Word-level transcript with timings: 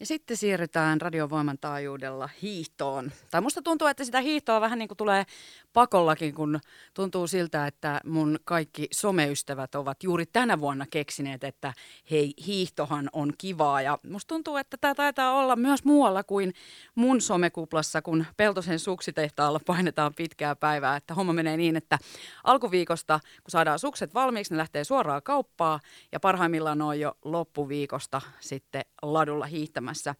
Ja 0.00 0.06
sitten 0.06 0.36
siirrytään 0.36 1.00
radiovoiman 1.00 1.58
taajuudella 1.60 2.28
hiihtoon. 2.42 3.12
Tai 3.30 3.40
musta 3.40 3.62
tuntuu, 3.62 3.86
että 3.86 4.04
sitä 4.04 4.20
hiihtoa 4.20 4.60
vähän 4.60 4.78
niin 4.78 4.88
kuin 4.88 4.96
tulee 4.96 5.26
pakollakin, 5.72 6.34
kun 6.34 6.60
tuntuu 6.94 7.26
siltä, 7.26 7.66
että 7.66 8.00
mun 8.04 8.38
kaikki 8.44 8.88
someystävät 8.92 9.74
ovat 9.74 10.02
juuri 10.02 10.26
tänä 10.26 10.60
vuonna 10.60 10.86
keksineet, 10.90 11.44
että 11.44 11.72
hei, 12.10 12.34
hiihtohan 12.46 13.10
on 13.12 13.32
kivaa. 13.38 13.82
Ja 13.82 13.98
musta 14.08 14.28
tuntuu, 14.28 14.56
että 14.56 14.76
tämä 14.76 14.94
taitaa 14.94 15.32
olla 15.32 15.56
myös 15.56 15.84
muualla 15.84 16.22
kuin 16.22 16.54
mun 16.94 17.20
somekuplassa, 17.20 18.02
kun 18.02 18.24
Peltosen 18.36 18.78
suksitehtaalla 18.78 19.60
painetaan 19.66 20.14
pitkää 20.14 20.56
päivää. 20.56 20.96
Että 20.96 21.14
homma 21.14 21.32
menee 21.32 21.56
niin, 21.56 21.76
että 21.76 21.98
alkuviikosta, 22.44 23.20
kun 23.22 23.50
saadaan 23.50 23.78
sukset 23.78 24.14
valmiiksi, 24.14 24.54
ne 24.54 24.58
lähtee 24.58 24.84
suoraan 24.84 25.22
kauppaa 25.22 25.80
ja 26.12 26.20
parhaimmillaan 26.20 26.82
on 26.82 27.00
jo 27.00 27.16
loppuviikosta 27.24 28.20
sitten 28.40 28.82
ladulla 29.02 29.46
hiihtämässä. 29.88 30.14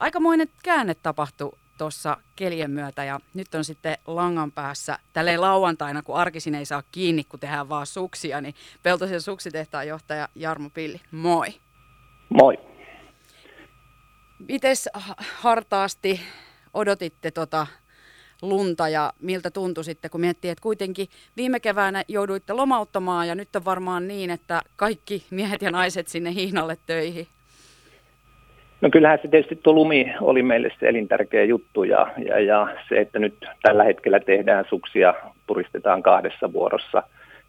Aikamoinen 0.00 0.48
käänne 0.62 0.94
tapahtui 0.94 1.52
tuossa 1.78 2.16
kelien 2.36 2.70
myötä 2.70 3.04
ja 3.04 3.20
nyt 3.34 3.54
on 3.54 3.64
sitten 3.64 3.98
langan 4.06 4.52
päässä 4.52 4.98
tälleen 5.12 5.40
lauantaina, 5.40 6.02
kun 6.02 6.16
arkisin 6.16 6.54
ei 6.54 6.64
saa 6.64 6.82
kiinni, 6.92 7.24
kun 7.24 7.40
tehdään 7.40 7.68
vaan 7.68 7.86
suksia, 7.86 8.40
niin 8.40 8.54
Peltosen 8.82 9.20
suksitehtaan 9.20 9.88
johtaja 9.88 10.28
Jarmo 10.34 10.70
Pilli, 10.70 11.00
moi. 11.10 11.48
Moi. 12.28 12.58
Mites 14.48 14.88
hartaasti 15.40 16.20
odotitte 16.74 17.30
tota 17.30 17.66
lunta 18.42 18.88
ja 18.88 19.12
miltä 19.20 19.50
tuntui 19.50 19.84
sitten, 19.84 20.10
kun 20.10 20.20
miettii, 20.20 20.50
että 20.50 20.62
kuitenkin 20.62 21.08
viime 21.36 21.60
keväänä 21.60 22.04
jouduitte 22.08 22.52
lomauttamaan 22.52 23.28
ja 23.28 23.34
nyt 23.34 23.56
on 23.56 23.64
varmaan 23.64 24.08
niin, 24.08 24.30
että 24.30 24.62
kaikki 24.76 25.26
miehet 25.30 25.62
ja 25.62 25.70
naiset 25.70 26.08
sinne 26.08 26.34
hiihnalle 26.34 26.78
töihin? 26.86 27.28
No 28.80 28.90
kyllähän 28.90 29.18
se 29.22 29.28
tietysti 29.28 29.56
tuo 29.62 29.72
lumi 29.72 30.14
oli 30.20 30.42
meille 30.42 30.70
se 30.80 30.88
elintärkeä 30.88 31.44
juttu 31.44 31.84
ja, 31.84 32.06
ja, 32.26 32.40
ja 32.40 32.68
se, 32.88 33.00
että 33.00 33.18
nyt 33.18 33.34
tällä 33.62 33.84
hetkellä 33.84 34.20
tehdään 34.20 34.64
suksia, 34.68 35.14
puristetaan 35.46 36.02
kahdessa 36.02 36.52
vuorossa 36.52 37.02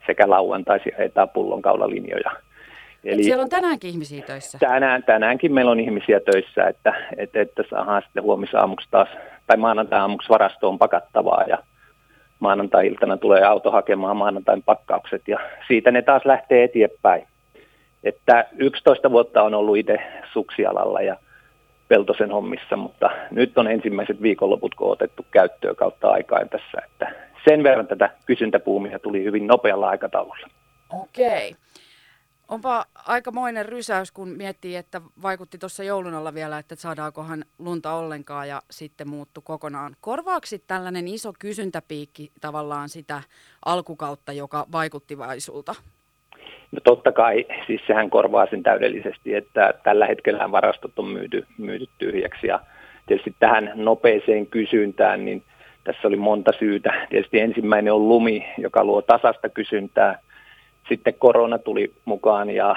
sekä 0.08 0.30
lauantaisia 0.30 0.96
että 0.98 1.28
pullonkaulalinjoja. 1.28 2.32
Eli 3.04 3.24
siellä 3.24 3.44
on 3.44 3.50
tänäänkin 3.50 3.90
ihmisiä 3.90 4.22
töissä? 4.22 4.58
Tänään, 4.58 5.04
tänäänkin 5.04 5.54
meillä 5.54 5.72
on 5.72 5.80
ihmisiä 5.80 6.20
töissä, 6.20 6.68
että, 6.68 6.94
että, 7.18 7.42
että 7.42 7.64
saadaan 7.70 8.02
sitten 8.02 8.24
huomisaamuksi 8.24 8.88
taas, 8.92 9.10
tai 9.48 9.58
maanantai-aamuksi 9.58 10.30
varastoon 10.30 10.80
pakattavaa 10.80 11.44
ja 11.48 11.58
maanantai-iltana 12.40 13.18
tulee 13.18 13.44
auto 13.44 13.72
hakemaan 13.72 14.18
maanantain 14.18 14.64
pakkaukset 14.64 15.28
ja 15.28 15.40
siitä 15.68 15.92
ne 15.92 16.02
taas 16.02 16.26
lähtee 16.26 16.64
eteenpäin. 16.64 17.28
Että 18.06 18.46
11 18.58 19.12
vuotta 19.12 19.44
on 19.44 19.54
ollut 19.54 19.78
itse 19.78 19.98
suksialalla 20.34 21.02
ja 21.02 21.18
Peltosen 21.88 22.32
hommissa, 22.32 22.76
mutta 22.76 23.10
nyt 23.32 23.58
on 23.58 23.68
ensimmäiset 23.68 24.22
viikonloput 24.22 24.76
kun 24.76 24.92
otettu 24.92 25.26
käyttöön 25.32 25.76
kautta 25.76 26.10
aikaan 26.10 26.50
tässä, 26.50 26.82
että 26.86 27.16
sen 27.50 27.64
verran 27.64 27.88
tätä 27.88 28.10
kysyntäpuumia 28.26 29.00
tuli 29.00 29.24
hyvin 29.24 29.48
nopealla 29.48 29.90
aikataululla. 29.90 30.48
Okei. 30.94 31.56
Onpa 32.48 32.86
aikamoinen 32.96 33.66
rysäys, 33.66 34.12
kun 34.12 34.30
miettii, 34.30 34.76
että 34.76 35.02
vaikutti 35.22 35.58
tuossa 35.58 35.84
joulun 35.84 36.14
alla 36.14 36.34
vielä, 36.34 36.60
että 36.60 36.76
saadaankohan 36.76 37.46
lunta 37.60 37.94
ollenkaan 37.94 38.48
ja 38.48 38.62
sitten 38.72 39.10
muuttu 39.10 39.42
kokonaan. 39.42 39.96
Korvaaksi 40.02 40.64
tällainen 40.68 41.08
iso 41.08 41.34
kysyntäpiikki 41.40 42.32
tavallaan 42.42 42.90
sitä 42.90 43.22
alkukautta, 43.66 44.34
joka 44.34 44.66
vaikutti 44.72 45.18
vaisulta? 45.18 45.76
No 46.72 46.80
totta 46.84 47.12
kai, 47.12 47.46
siis 47.68 47.82
sehän 47.88 48.10
korvaa 48.10 48.48
sen 48.50 48.64
täydellisesti, 48.64 49.36
että 49.36 49.74
tällä 49.84 50.06
hetkellä 50.06 50.52
varastot 50.52 51.00
on 51.00 51.08
myyty, 51.08 51.46
myyty 51.58 51.88
tyhjäksi 51.98 52.48
ja 52.48 52.60
tietysti 53.06 53.36
tähän 53.40 53.72
nopeeseen 53.76 54.48
kysyntään, 54.48 55.26
niin 55.26 55.44
tässä 55.84 56.08
oli 56.08 56.16
monta 56.16 56.52
syytä. 56.60 57.08
Tietysti 57.10 57.40
ensimmäinen 57.40 57.94
on 57.94 58.10
lumi, 58.10 58.48
joka 58.58 58.84
luo 58.84 59.02
tasasta 59.02 59.50
kysyntää. 59.50 60.20
Sitten 60.90 61.14
korona 61.14 61.58
tuli 61.58 61.94
mukaan 62.06 62.50
ja 62.50 62.76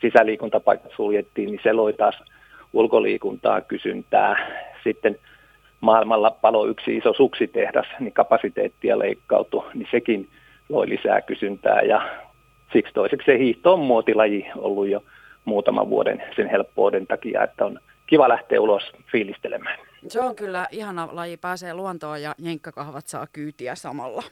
sisäliikuntapaikat 0.00 0.92
suljettiin, 0.96 1.50
niin 1.50 1.60
se 1.62 1.72
loi 1.72 1.92
taas 1.92 2.22
ulkoliikuntaa 2.72 3.60
kysyntää. 3.60 4.36
Sitten 4.84 5.18
maailmalla 5.80 6.30
palo 6.30 6.66
yksi 6.66 6.96
iso 6.96 7.12
suksitehdas, 7.12 7.86
niin 8.00 8.12
kapasiteettia 8.12 8.98
leikkautui, 8.98 9.64
niin 9.74 9.88
sekin 9.90 10.28
loi 10.68 10.88
lisää 10.88 11.20
kysyntää 11.20 11.80
ja 11.80 12.02
siksi 12.72 12.92
toiseksi 12.92 13.26
se 13.26 13.38
hiihto 13.38 13.72
on 13.72 13.80
muotilaji 13.80 14.46
ollut 14.56 14.88
jo 14.88 15.04
muutaman 15.44 15.90
vuoden 15.90 16.22
sen 16.36 16.50
helppouden 16.50 17.06
takia, 17.06 17.44
että 17.44 17.64
on 17.64 17.80
kiva 18.06 18.28
lähteä 18.28 18.60
ulos 18.60 18.82
fiilistelemään. 19.12 19.78
Se 20.08 20.20
on 20.20 20.36
kyllä 20.36 20.66
ihana 20.70 21.08
laji, 21.12 21.36
pääsee 21.36 21.74
luontoon 21.74 22.22
ja 22.22 22.34
jenkkakahvat 22.38 23.08
saa 23.08 23.26
kyytiä 23.32 23.74
samalla. 23.74 24.22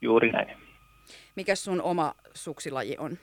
Juuri 0.00 0.32
näin. 0.32 0.56
Mikä 1.36 1.54
sun 1.54 1.82
oma 1.82 2.14
suksilaji 2.34 2.96
on? 2.98 3.18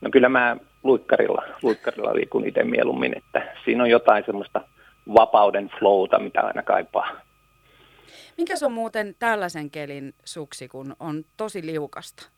No 0.00 0.10
kyllä 0.10 0.28
mä 0.28 0.56
luikkarilla, 0.82 1.42
luikkarilla 1.62 2.14
liikun 2.14 2.46
itse 2.46 2.64
mieluummin, 2.64 3.16
että 3.16 3.56
siinä 3.64 3.82
on 3.82 3.90
jotain 3.90 4.24
semmoista 4.26 4.60
vapauden 5.14 5.70
flowta, 5.78 6.18
mitä 6.18 6.40
aina 6.40 6.62
kaipaa. 6.62 7.20
Mikä 8.38 8.54
on 8.64 8.72
muuten 8.72 9.14
tällaisen 9.18 9.70
kelin 9.70 10.14
suksi, 10.24 10.68
kun 10.68 10.96
on 11.00 11.24
tosi 11.36 11.66
liukasta? 11.66 12.35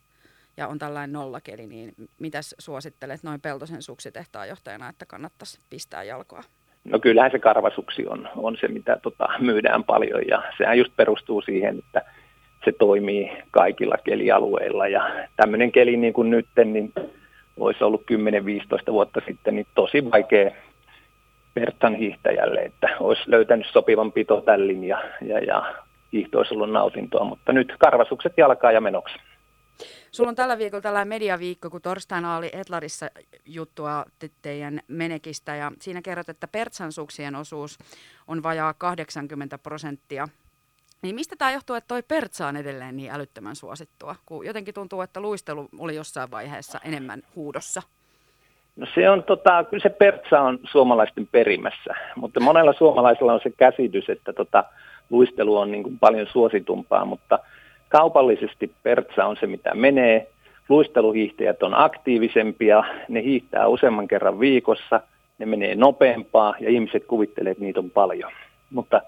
Ja 0.59 0.69
on 0.69 0.79
tällainen 0.79 1.13
nollakeli, 1.13 1.67
niin 1.67 1.93
mitäs 2.21 2.55
suosittelet 2.59 3.23
noin 3.23 3.41
Peltosen 3.41 3.83
suksitehtaan 3.83 4.49
johtajana, 4.49 4.89
että 4.89 5.07
kannattaisi 5.07 5.61
pistää 5.71 6.03
jalkoa? 6.03 6.43
No 6.85 6.99
kyllähän 6.99 7.31
se 7.31 7.39
karvasuksi 7.39 8.07
on, 8.07 8.29
on 8.37 8.57
se, 8.61 8.69
mitä 8.69 8.97
tota, 9.03 9.29
myydään 9.39 9.85
paljon 9.85 10.23
ja 10.29 10.43
sehän 10.59 10.79
just 10.79 10.93
perustuu 10.97 11.43
siihen, 11.43 11.79
että 11.79 12.03
se 12.65 12.73
toimii 12.73 13.31
kaikilla 13.51 13.97
kelialueilla 14.05 14.89
ja 14.89 15.11
tämmöinen 15.37 15.73
keli 15.73 15.97
niin 15.97 16.13
kuin 16.13 16.31
nyt, 16.31 16.47
niin 16.65 16.93
olisi 17.57 17.85
ollut 17.85 18.05
10-15 18.89 18.93
vuotta 18.93 19.21
sitten 19.27 19.55
niin 19.57 19.67
tosi 19.75 20.11
vaikea 20.11 20.51
Pertsan 21.55 21.95
hiihtäjälle, 21.95 22.61
että 22.61 22.89
olisi 23.01 23.23
löytänyt 23.27 23.67
sopivan 23.73 24.13
pitotällin 24.13 24.85
ja, 24.85 25.03
ja, 25.23 25.39
ja 25.39 25.75
hiihto 26.13 26.39
olisi 26.39 26.55
ollut 26.55 26.71
nautintoa, 26.71 27.25
mutta 27.25 27.53
nyt 27.53 27.75
karvasukset 27.79 28.33
jalkaa 28.37 28.73
ja 28.73 28.81
menoksi. 28.81 29.15
Sulla 30.11 30.29
on 30.29 30.35
tällä 30.35 30.59
viikolla 30.59 30.83
tällainen 30.83 31.09
mediaviikko, 31.09 31.71
kun 31.71 31.83
torstaina 31.83 32.37
oli 32.37 32.51
Etlarissa 32.53 33.11
juttua 33.47 34.05
teidän 34.43 34.81
menekistä 34.89 35.55
ja 35.55 35.73
siinä 35.81 36.03
kerrot, 36.03 36.29
että 36.29 36.49
pertsansuksien 36.49 37.37
osuus 37.37 37.79
on 38.29 38.43
vajaa 38.43 38.75
80 38.75 39.59
prosenttia. 39.59 40.29
Niin 41.03 41.15
mistä 41.15 41.37
tämä 41.39 41.53
johtuu, 41.53 41.77
että 41.77 41.89
toi 41.89 42.03
pertsa 42.03 42.47
on 42.47 42.57
edelleen 42.57 42.97
niin 42.97 43.11
älyttömän 43.11 43.57
suosittua, 43.57 44.17
kun 44.27 44.47
jotenkin 44.47 44.75
tuntuu, 44.75 45.01
että 45.01 45.21
luistelu 45.21 45.69
oli 45.79 45.95
jossain 45.95 46.31
vaiheessa 46.31 46.81
enemmän 46.85 47.23
huudossa? 47.37 47.83
No 48.77 48.87
se 48.95 49.11
on, 49.11 49.23
tota, 49.23 49.65
kyllä 49.65 49.83
se 49.83 49.89
pertsa 49.89 50.41
on 50.41 50.59
suomalaisten 50.71 51.27
perimässä, 51.27 51.95
mutta 52.17 52.41
monella 52.41 52.73
suomalaisella 52.73 53.33
on 53.33 53.41
se 53.43 53.51
käsitys, 53.51 54.09
että 54.09 54.33
tota, 54.33 54.65
luistelu 55.11 55.57
on 55.57 55.71
niin 55.71 55.83
kuin 55.83 55.99
paljon 55.99 56.27
suositumpaa, 56.33 57.05
mutta– 57.05 57.39
Kaupallisesti 57.89 58.73
Pertsa 58.83 59.27
on 59.27 59.37
se, 59.41 59.47
mitä 59.47 59.75
menee. 59.75 60.29
Luisteluhiihtäjät 60.69 61.63
on 61.63 61.75
aktiivisempia, 61.75 62.85
ne 63.09 63.23
hiihtää 63.23 63.69
useamman 63.69 64.09
kerran 64.09 64.41
viikossa, 64.41 65.01
ne 65.39 65.47
menee 65.47 65.75
nopeampaa 65.75 66.55
ja 66.61 66.71
ihmiset 66.71 67.05
kuvittelee, 67.05 67.51
että 67.51 67.65
niitä 67.65 67.81
on 67.81 67.91
paljon. 67.91 68.33
Mutta 68.71 69.03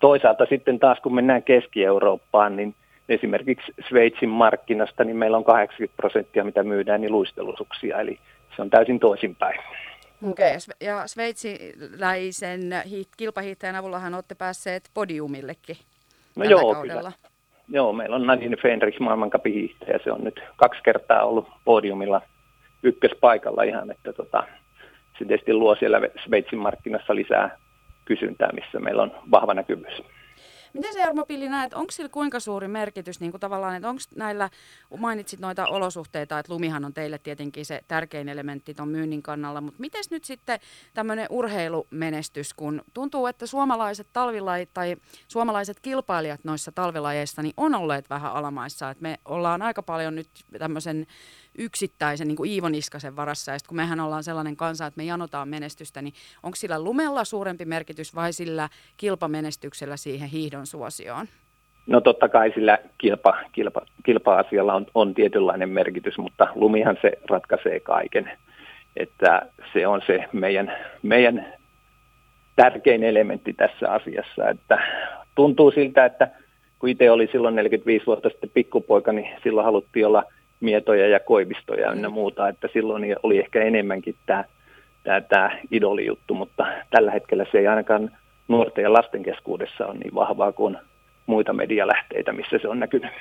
toisaalta 0.00 0.46
sitten 0.46 0.78
taas 0.78 1.00
kun 1.00 1.14
mennään 1.14 1.42
Keski-Eurooppaan, 1.42 2.56
niin 2.56 2.74
esimerkiksi 3.08 3.72
Sveitsin 3.88 4.28
markkinasta, 4.28 5.04
niin 5.04 5.16
meillä 5.16 5.36
on 5.36 5.44
80 5.44 5.96
prosenttia, 5.96 6.44
mitä 6.44 6.62
myydään, 6.62 7.00
niin 7.00 7.12
luistelusuksia, 7.12 8.00
eli 8.00 8.18
se 8.56 8.62
on 8.62 8.70
täysin 8.70 9.00
toisinpäin. 9.00 9.60
Okei, 10.30 10.46
okay. 10.46 10.88
ja 10.88 11.06
sveitsiläisen 11.06 12.60
kilpahiihtäjän 13.16 13.76
avullahan 13.76 14.14
olette 14.14 14.34
päässeet 14.34 14.90
podiumillekin 14.94 15.76
No 16.36 16.44
joo, 16.44 16.74
kaudella. 16.74 17.12
kyllä. 17.12 17.31
Joo, 17.68 17.92
meillä 17.92 18.16
on 18.16 18.26
Nadine 18.26 18.56
Fenrich 18.56 19.00
maailmankapin. 19.00 19.74
Se 20.04 20.12
on 20.12 20.24
nyt 20.24 20.40
kaksi 20.56 20.80
kertaa 20.82 21.24
ollut 21.24 21.48
podiumilla 21.64 22.22
ykköspaikalla 22.82 23.62
ihan, 23.62 23.90
että 23.90 24.12
tota, 24.12 24.44
se 25.18 25.24
tietysti 25.24 25.54
luo 25.54 25.76
siellä 25.76 26.00
Sveitsin 26.24 26.58
markkinassa 26.58 27.14
lisää 27.14 27.56
kysyntää, 28.04 28.50
missä 28.52 28.80
meillä 28.80 29.02
on 29.02 29.12
vahva 29.30 29.54
näkyvyys. 29.54 30.02
Miten 30.72 30.92
se 30.92 31.00
Jarmo 31.00 31.26
Pilli 31.26 31.48
näet, 31.48 31.74
onko 31.74 31.90
sillä 31.90 32.08
kuinka 32.08 32.40
suuri 32.40 32.68
merkitys 32.68 33.20
niin 33.20 33.30
kuin 33.30 33.40
tavallaan, 33.40 33.76
että 33.76 33.88
onko 33.88 34.02
näillä, 34.16 34.50
mainitsit 34.98 35.40
noita 35.40 35.66
olosuhteita, 35.66 36.38
että 36.38 36.52
lumihan 36.52 36.84
on 36.84 36.94
teille 36.94 37.18
tietenkin 37.18 37.66
se 37.66 37.80
tärkein 37.88 38.28
elementti 38.28 38.74
tuon 38.74 38.88
myynnin 38.88 39.22
kannalla, 39.22 39.60
mutta 39.60 39.80
miten 39.80 40.04
nyt 40.10 40.24
sitten 40.24 40.60
tämmöinen 40.94 41.26
urheilumenestys, 41.30 42.54
kun 42.54 42.82
tuntuu, 42.94 43.26
että 43.26 43.46
suomalaiset 43.46 44.06
talvilait 44.12 44.70
tai 44.74 44.96
suomalaiset 45.28 45.80
kilpailijat 45.80 46.44
noissa 46.44 46.72
talvilajeissa 46.72 47.42
niin 47.42 47.54
on 47.56 47.74
olleet 47.74 48.10
vähän 48.10 48.32
alamaissa, 48.32 48.90
että 48.90 49.02
me 49.02 49.18
ollaan 49.24 49.62
aika 49.62 49.82
paljon 49.82 50.14
nyt 50.14 50.28
tämmöisen 50.58 51.06
yksittäisen 51.58 52.28
niin 52.28 52.36
kuin 52.36 52.50
Iivo 52.50 52.68
Niskasen 52.68 53.16
varassa. 53.16 53.52
Ja 53.52 53.58
sit 53.58 53.68
kun 53.68 53.76
mehän 53.76 54.00
ollaan 54.00 54.24
sellainen 54.24 54.56
kansa, 54.56 54.86
että 54.86 54.98
me 54.98 55.04
janotaan 55.04 55.48
menestystä, 55.48 56.02
niin 56.02 56.14
onko 56.42 56.56
sillä 56.56 56.82
lumella 56.84 57.24
suurempi 57.24 57.64
merkitys 57.64 58.14
vai 58.14 58.32
sillä 58.32 58.68
kilpamenestyksellä 58.96 59.96
siihen 59.96 60.28
hiihdon 60.28 60.66
suosioon? 60.66 61.26
No 61.86 62.00
totta 62.00 62.28
kai 62.28 62.52
sillä 62.54 62.78
kilpa, 62.98 63.38
kilpa, 63.52 63.82
kilpa-asialla 64.04 64.74
on, 64.74 64.86
on 64.94 65.14
tietynlainen 65.14 65.68
merkitys, 65.68 66.18
mutta 66.18 66.48
lumihan 66.54 66.98
se 67.02 67.12
ratkaisee 67.30 67.80
kaiken. 67.80 68.30
Että 68.96 69.42
se 69.72 69.86
on 69.86 70.02
se 70.06 70.24
meidän, 70.32 70.72
meidän 71.02 71.46
tärkein 72.56 73.04
elementti 73.04 73.52
tässä 73.52 73.90
asiassa. 73.92 74.48
Että 74.48 74.78
tuntuu 75.34 75.70
siltä, 75.70 76.04
että 76.04 76.28
kun 76.78 76.88
itse 76.88 77.10
oli 77.10 77.28
silloin 77.32 77.56
45 77.56 78.06
vuotta 78.06 78.28
sitten 78.28 78.50
pikkupoika, 78.50 79.12
niin 79.12 79.28
silloin 79.42 79.64
haluttiin 79.64 80.06
olla 80.06 80.24
mietoja 80.62 81.08
ja 81.08 81.20
koivistoja 81.20 81.92
ynnä 81.92 82.08
muuta, 82.08 82.48
että 82.48 82.68
silloin 82.72 83.16
oli 83.22 83.38
ehkä 83.38 83.62
enemmänkin 83.62 84.16
tämä, 84.26 84.44
tämä, 85.04 85.20
tämä 85.20 85.58
idolijuttu, 85.70 86.34
mutta 86.34 86.66
tällä 86.90 87.10
hetkellä 87.10 87.46
se 87.52 87.58
ei 87.58 87.66
ainakaan 87.66 88.10
nuorten 88.48 88.82
ja 88.82 88.92
lasten 88.92 89.22
keskuudessa 89.22 89.86
ole 89.86 89.98
niin 89.98 90.14
vahvaa 90.14 90.52
kuin 90.52 90.78
muita 91.26 91.52
medialähteitä, 91.52 92.32
missä 92.32 92.58
se 92.62 92.68
on 92.68 92.80
näkynyt. 92.80 93.12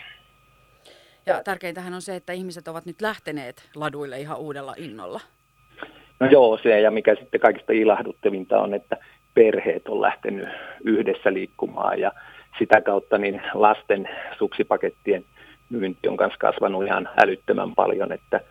Ja 1.25 1.41
tärkeintähän 1.43 1.93
on 1.93 2.01
se, 2.01 2.15
että 2.15 2.33
ihmiset 2.33 2.67
ovat 2.67 2.85
nyt 2.85 3.01
lähteneet 3.01 3.69
laduille 3.75 4.19
ihan 4.19 4.37
uudella 4.37 4.73
innolla. 4.77 5.19
No 6.19 6.27
joo, 6.27 6.59
se 6.63 6.81
ja 6.81 6.91
mikä 6.91 7.15
sitten 7.15 7.41
kaikista 7.41 7.73
ilahduttavinta 7.73 8.59
on, 8.61 8.73
että 8.73 8.97
perheet 9.33 9.87
on 9.87 10.01
lähtenyt 10.01 10.49
yhdessä 10.83 11.33
liikkumaan 11.33 11.99
ja 11.99 12.11
sitä 12.59 12.81
kautta 12.81 13.17
niin 13.17 13.41
lasten 13.53 14.09
suksipakettien 14.37 15.25
myynti 15.71 16.07
on 16.07 16.17
myös 16.19 16.33
kasvanut 16.39 16.85
ihan 16.85 17.09
älyttömän 17.23 17.75
paljon, 17.75 18.11
että, 18.11 18.41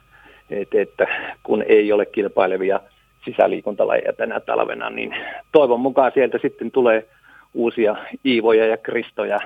että, 0.51 0.81
että 0.81 1.07
kun 1.43 1.65
ei 1.69 1.93
ole 1.93 2.07
kilpailevia 2.07 2.81
sisäliikuntalajeja 3.25 4.13
tänä 4.13 4.41
talvena, 4.41 4.91
niin 4.91 5.17
toivon 5.53 5.81
mukaan 5.81 6.13
sieltä 6.15 6.39
sitten 6.43 6.71
tulee 6.71 7.07
uusia 7.55 7.97
Iivoja 8.27 8.67
ja 8.67 8.77
Kristoja 8.77 9.39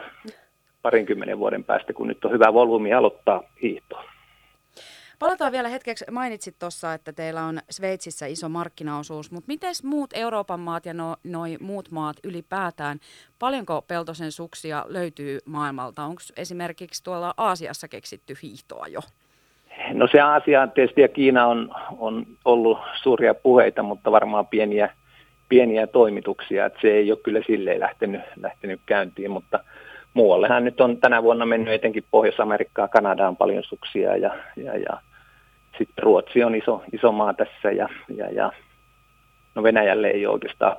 parinkymmenen 0.83 1.39
vuoden 1.39 1.65
päästä, 1.65 1.93
kun 1.93 2.09
nyt 2.09 2.25
on 2.25 2.33
hyvä 2.33 2.55
volyymi 2.55 2.93
aloittaa 2.93 3.43
hiihtoa. 3.63 4.14
Palataan 5.19 5.53
vielä 5.53 5.69
hetkeksi. 5.69 6.05
Mainitsit 6.11 6.59
tuossa, 6.59 6.95
että 6.95 7.13
teillä 7.13 7.43
on 7.43 7.59
Sveitsissä 7.71 8.27
iso 8.27 8.49
markkinaosuus, 8.49 9.31
mutta 9.31 9.49
miten 9.49 9.75
muut 9.85 10.11
Euroopan 10.15 10.61
maat 10.61 10.87
ja 10.87 10.95
no, 10.95 11.17
noi 11.25 11.57
muut 11.61 11.91
maat 11.91 12.17
ylipäätään, 12.25 12.99
paljonko 13.39 13.83
Peltosen 13.83 14.33
suksia 14.33 14.85
löytyy 14.89 15.39
maailmalta? 15.45 16.05
Onko 16.05 16.23
esimerkiksi 16.37 17.05
tuolla 17.05 17.35
Aasiassa 17.37 17.89
keksitty 17.89 18.35
hiihtoa 18.43 18.87
jo? 18.87 19.01
No 19.93 20.09
se 20.13 20.21
Aasia 20.21 20.67
tietysti 20.67 21.01
ja 21.01 21.09
Kiina 21.09 21.47
on, 21.47 21.75
on 21.99 22.27
ollut 22.45 22.79
suuria 23.03 23.35
puheita, 23.35 23.83
mutta 23.83 24.13
varmaan 24.13 24.47
pieniä, 24.47 24.91
pieniä 25.49 25.87
toimituksia, 25.87 26.67
että 26.67 26.79
se 26.81 26.89
ei 26.89 27.13
ole 27.13 27.21
kyllä 27.25 27.41
silleen 27.47 27.81
lähtenyt, 27.81 28.21
lähtenyt 28.37 28.81
käyntiin, 28.87 29.31
mutta 29.31 29.65
muuallehan 30.15 30.65
nyt 30.65 30.81
on 30.81 30.97
tänä 30.97 31.23
vuonna 31.23 31.47
mennyt 31.47 31.75
etenkin 31.75 32.05
Pohjois-Amerikkaa, 32.11 32.89
Kanadaan 32.89 33.37
paljon 33.37 33.65
suksia 33.65 34.17
ja, 34.17 34.31
ja, 34.57 34.79
ja 34.79 35.01
sitten 35.79 36.03
Ruotsi 36.03 36.45
on 36.45 36.55
iso, 36.55 36.83
iso 36.93 37.13
maa 37.13 37.35
tässä 37.35 37.71
ja, 37.71 37.89
ja, 38.17 38.31
ja 38.31 38.53
no 39.55 39.63
Venäjälle 39.63 40.09
ei 40.09 40.27
oikeastaan 40.27 40.77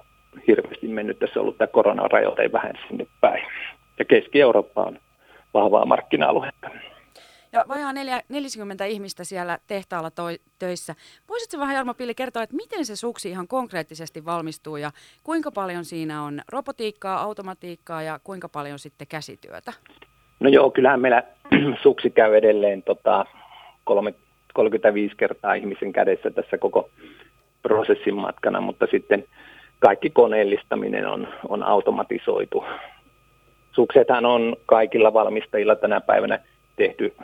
hirveästi 0.48 0.88
mennyt. 0.88 1.20
Tässä 1.20 1.40
on 1.40 1.42
ollut 1.42 1.58
tämä 1.58 1.68
koronarajoite 1.68 2.52
vähän 2.52 2.74
sinne 2.88 3.08
päin. 3.22 3.46
Ja 4.00 4.06
Keski-Eurooppa 4.06 4.84
on 4.84 5.00
vahvaa 5.54 5.86
markkina-aluetta. 5.86 6.70
Ja 7.56 7.66
vajaa 7.68 7.94
40 8.30 8.86
ihmistä 8.86 9.24
siellä 9.24 9.58
tehtaalla 9.68 10.12
toi, 10.12 10.40
töissä. 10.60 10.96
Voisitko 11.30 11.60
vähän 11.60 11.76
Jarmo 11.76 11.94
Pilli 11.94 12.16
kertoa, 12.16 12.44
että 12.44 12.56
miten 12.56 12.86
se 12.86 12.96
suksi 12.96 13.30
ihan 13.30 13.48
konkreettisesti 13.48 14.26
valmistuu 14.26 14.78
ja 14.78 14.92
kuinka 15.24 15.52
paljon 15.52 15.86
siinä 15.86 16.24
on 16.24 16.42
robotiikkaa, 16.52 17.22
automatiikkaa 17.22 18.02
ja 18.02 18.20
kuinka 18.24 18.50
paljon 18.50 18.80
sitten 18.80 19.08
käsityötä? 19.08 19.74
No 20.40 20.50
joo, 20.50 20.72
kyllähän 20.72 21.02
meillä 21.02 21.24
suksi 21.84 22.10
käy 22.10 22.36
edelleen 22.36 22.84
tota, 22.84 23.26
kolme, 23.84 24.14
35 24.54 25.16
kertaa 25.16 25.54
ihmisen 25.54 25.94
kädessä 25.94 26.32
tässä 26.32 26.58
koko 26.58 26.90
prosessin 27.62 28.16
matkana, 28.16 28.62
mutta 28.62 28.88
sitten 28.92 29.26
kaikki 29.80 30.10
koneellistaminen 30.10 31.08
on, 31.08 31.28
on 31.50 31.64
automatisoitu. 31.64 32.64
Suksethan 33.72 34.26
on 34.26 34.56
kaikilla 34.66 35.14
valmistajilla 35.14 35.76
tänä 35.76 36.02
päivänä 36.02 36.40
tehty 36.76 37.16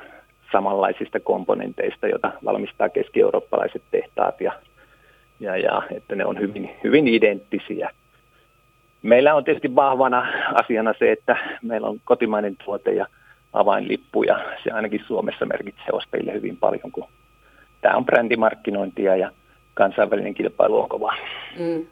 samanlaisista 0.52 1.20
komponenteista, 1.20 2.08
joita 2.08 2.32
valmistaa 2.46 2.90
keski-eurooppalaiset 2.90 3.82
tehtaat, 3.92 4.42
ja, 4.42 4.52
ja, 5.40 5.58
ja 5.58 5.82
että 5.92 6.16
ne 6.16 6.26
on 6.26 6.40
hyvin, 6.40 6.76
hyvin 6.84 7.08
identtisiä. 7.08 7.90
Meillä 9.02 9.36
on 9.36 9.44
tietysti 9.44 9.76
vahvana 9.76 10.28
asiana 10.54 10.94
se, 11.00 11.12
että 11.12 11.38
meillä 11.62 11.88
on 11.88 11.98
kotimainen 12.06 12.56
tuote 12.66 12.92
ja 12.92 13.06
avainlippu, 13.54 14.24
ja 14.24 14.40
se 14.64 14.72
ainakin 14.72 15.04
Suomessa 15.08 15.46
merkitsee 15.46 15.90
ostajille 15.92 16.34
hyvin 16.34 16.58
paljon, 16.58 16.92
kun 16.92 17.08
tämä 17.82 17.96
on 17.96 18.06
brändimarkkinointia 18.06 19.16
ja 19.16 19.32
kansainvälinen 19.74 20.34
kilpailu 20.34 20.82
on 20.82 20.90
kova. 20.90 21.14
Mm. 21.60 21.86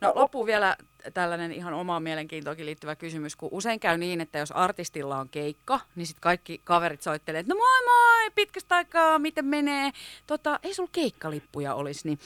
No 0.00 0.12
loppuun 0.14 0.46
vielä 0.46 0.76
tällainen 1.14 1.52
ihan 1.52 1.74
omaan 1.74 2.02
mielenkiintoonkin 2.02 2.66
liittyvä 2.66 2.96
kysymys, 2.96 3.36
kun 3.36 3.48
usein 3.52 3.80
käy 3.80 3.98
niin, 3.98 4.20
että 4.20 4.38
jos 4.38 4.52
artistilla 4.52 5.18
on 5.18 5.28
keikka, 5.28 5.80
niin 5.96 6.06
sitten 6.06 6.20
kaikki 6.20 6.60
kaverit 6.64 7.02
soittelee, 7.02 7.40
että 7.40 7.54
no 7.54 7.58
moi 7.58 7.84
moi, 7.84 8.30
pitkästä 8.34 8.76
aikaa, 8.76 9.18
miten 9.18 9.44
menee? 9.44 9.90
Tota, 10.26 10.60
ei 10.62 10.74
sulla 10.74 10.90
keikkalippuja 10.92 11.74
olisi, 11.74 12.08
niin 12.08 12.18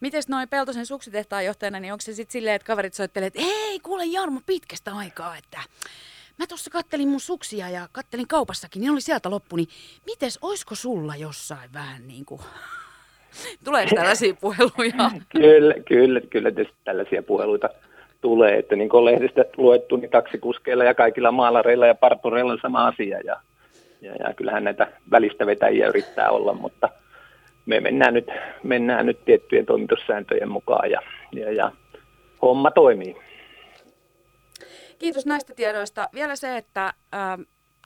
miten 0.00 0.22
noin 0.28 0.48
Peltosen 0.48 0.86
suksitehtaan 0.86 1.44
johtajana, 1.44 1.80
niin 1.80 1.92
onko 1.92 2.00
se 2.00 2.14
sitten 2.14 2.32
silleen, 2.32 2.56
että 2.56 2.66
kaverit 2.66 2.94
soittelee, 2.94 3.26
että 3.26 3.40
ei 3.42 3.80
kuule 3.80 4.04
Jarmo 4.04 4.40
pitkästä 4.46 4.96
aikaa, 4.96 5.36
että 5.36 5.62
mä 6.38 6.46
tuossa 6.46 6.70
kattelin 6.70 7.08
mun 7.08 7.20
suksia 7.20 7.68
ja 7.68 7.88
kattelin 7.92 8.28
kaupassakin, 8.28 8.80
niin 8.80 8.92
oli 8.92 9.00
sieltä 9.00 9.30
loppu, 9.30 9.56
niin 9.56 9.68
mites, 10.06 10.38
oisko 10.42 10.74
sulla 10.74 11.16
jossain 11.16 11.72
vähän 11.72 12.08
niin 12.08 12.24
kuin 12.24 12.40
Tuleeko 13.64 13.94
tällaisia 13.94 14.34
puheluja? 14.40 15.10
kyllä, 15.28 15.74
kyllä, 15.88 16.20
kyllä 16.20 16.50
tietysti 16.50 16.78
tällaisia 16.84 17.22
puheluita 17.22 17.68
tulee, 18.20 18.58
että 18.58 18.76
niin 18.76 18.88
kuin 18.88 19.04
lehdistä 19.04 19.44
luettu, 19.56 19.96
niin 19.96 20.10
taksikuskeilla 20.10 20.84
ja 20.84 20.94
kaikilla 20.94 21.32
maalareilla 21.32 21.86
ja 21.86 21.94
partureilla 21.94 22.52
on 22.52 22.58
sama 22.62 22.86
asia 22.86 23.20
ja, 23.24 23.36
ja, 24.00 24.12
ja 24.12 24.34
kyllähän 24.34 24.64
näitä 24.64 24.86
välistä 25.10 25.46
vetäjiä 25.46 25.88
yrittää 25.88 26.30
olla, 26.30 26.52
mutta 26.52 26.88
me 27.66 27.80
mennään 27.80 28.14
nyt, 28.14 28.26
mennään 28.62 29.06
nyt 29.06 29.24
tiettyjen 29.24 29.66
toimitussääntöjen 29.66 30.48
mukaan 30.48 30.90
ja, 30.90 31.00
ja, 31.32 31.52
ja 31.52 31.72
homma 32.42 32.70
toimii. 32.70 33.16
Kiitos 34.98 35.26
näistä 35.26 35.54
tiedoista. 35.54 36.08
Vielä 36.14 36.36
se, 36.36 36.56
että 36.56 36.84
äh, 36.86 37.38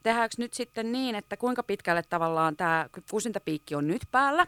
tehdäänkö 0.03 0.35
nyt 0.38 0.55
sitten 0.55 0.93
niin, 0.93 1.15
että 1.15 1.37
kuinka 1.37 1.62
pitkälle 1.62 2.03
tavallaan 2.11 2.57
tämä 2.57 2.87
kusintapiikki 3.11 3.75
on 3.75 3.87
nyt 3.87 4.03
päällä, 4.11 4.47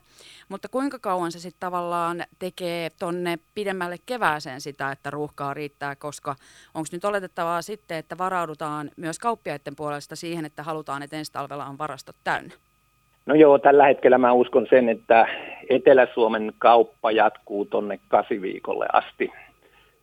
mutta 0.49 0.69
kuinka 0.69 0.99
kauan 0.99 1.33
se 1.33 1.38
sitten 1.38 1.61
tavallaan 1.61 2.25
tekee 2.38 2.90
tonne 2.99 3.38
pidemmälle 3.55 3.97
kevääseen 4.07 4.61
sitä, 4.61 4.90
että 4.90 5.11
ruuhkaa 5.11 5.55
riittää, 5.55 5.97
koska 5.97 6.35
onko 6.75 6.88
nyt 6.93 7.05
oletettavaa 7.05 7.62
sitten, 7.62 7.99
että 7.99 8.19
varaudutaan 8.19 8.90
myös 8.97 9.19
kauppiaiden 9.19 9.76
puolesta 9.76 10.17
siihen, 10.17 10.45
että 10.45 10.62
halutaan, 10.62 11.02
että 11.02 11.17
ensi 11.17 11.33
talvella 11.33 11.67
on 11.67 11.78
varastot 11.78 12.17
täynnä? 12.25 12.55
No 13.26 13.35
joo, 13.35 13.59
tällä 13.59 13.87
hetkellä 13.87 14.19
mä 14.19 14.33
uskon 14.33 14.67
sen, 14.71 14.88
että 14.88 15.26
Etelä-Suomen 15.71 16.52
kauppa 16.59 17.11
jatkuu 17.11 17.64
tonne 17.64 18.00
kasiviikolle 18.09 18.87
asti. 18.93 19.33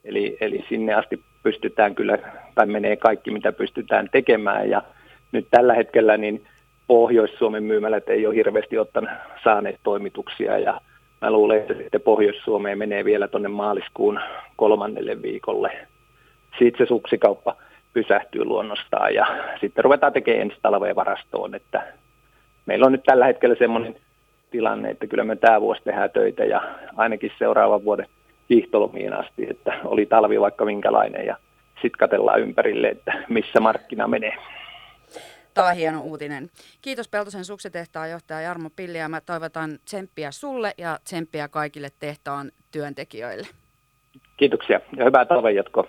Eli, 0.04 0.38
eli 0.42 0.66
sinne 0.70 0.94
asti 0.94 1.24
pystytään 1.44 1.96
kyllä, 1.96 2.18
tai 2.56 2.66
menee 2.66 2.96
kaikki 2.96 3.32
mitä 3.32 3.52
pystytään 3.52 4.10
tekemään 4.12 4.70
ja 4.70 4.82
nyt 5.32 5.48
tällä 5.51 5.74
hetkellä 5.74 6.17
niin 6.17 6.46
Pohjois-Suomen 6.88 7.63
myymälät 7.63 8.10
ei 8.10 8.27
ole 8.27 8.36
hirveästi 8.36 8.77
ottanut 8.77 9.10
saaneet 9.44 9.79
toimituksia 9.84 10.58
ja 10.60 10.82
mä 11.22 11.32
luulen, 11.32 11.60
että 11.60 11.74
sitten 11.74 12.01
Pohjois-Suomeen 12.01 12.77
menee 12.77 13.05
vielä 13.05 13.27
tuonne 13.27 13.50
maaliskuun 13.50 14.20
kolmannelle 14.55 15.22
viikolle. 15.22 15.72
Sitten 16.60 16.86
se 16.86 16.89
suksikauppa 16.89 17.55
pysähtyy 17.94 18.46
luonnostaan 18.46 19.13
ja 19.13 19.25
sitten 19.62 19.84
ruvetaan 19.84 20.13
tekemään 20.13 20.41
ensi 20.41 20.58
talveen 20.62 20.96
varastoon, 20.96 21.55
että 21.55 21.94
meillä 22.65 22.86
on 22.86 22.91
nyt 22.91 23.03
tällä 23.03 23.25
hetkellä 23.25 23.55
semmoinen 23.55 23.96
tilanne, 24.51 24.89
että 24.89 25.08
kyllä 25.08 25.24
me 25.24 25.36
tämä 25.36 25.62
vuosi 25.62 25.82
tehdään 25.84 26.10
töitä 26.10 26.44
ja 26.46 26.62
ainakin 26.98 27.32
seuraavan 27.39 27.86
vuoden 27.86 28.08
hiihtolomiin 28.50 29.13
asti, 29.13 29.48
että 29.50 29.74
oli 29.84 30.05
talvi 30.05 30.41
vaikka 30.41 30.65
minkälainen 30.65 31.25
ja 31.25 31.38
sitten 31.74 32.00
katellaan 32.00 32.41
ympärille, 32.41 32.88
että 32.88 33.13
missä 33.29 33.60
markkina 33.60 34.08
menee. 34.08 34.38
On 35.58 35.76
hieno 35.76 36.02
uutinen. 36.02 36.50
Kiitos 36.82 37.08
Peltosen 37.08 37.46
suksetehtaan 37.46 38.12
johtaja 38.12 38.42
Jarmo 38.42 38.70
Pilli 38.70 38.98
ja 38.98 39.10
mä 39.10 39.22
toivotan 39.22 39.80
tsemppiä 39.86 40.32
sulle 40.32 40.74
ja 40.78 41.00
tsemppiä 41.04 41.48
kaikille 41.48 41.90
tehtaan 42.00 42.52
työntekijöille. 42.72 43.48
Kiitoksia 44.38 44.80
ja 44.98 45.06
hyvää 45.06 45.26
talven 45.26 45.56
jatkoa. 45.56 45.88